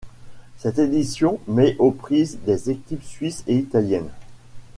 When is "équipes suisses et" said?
2.71-3.55